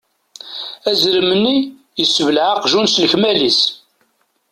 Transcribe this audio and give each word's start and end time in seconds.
Azrem-nni 0.89 1.57
yessebleε 1.99 2.47
aqjun 2.53 2.87
s 2.89 2.95
lekmal-is. 3.03 3.59